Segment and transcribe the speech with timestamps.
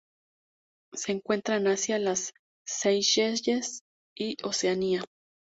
[0.95, 2.33] Se encuentra en Asia, las
[2.65, 3.81] Seychelles
[4.17, 5.03] y Oceanía.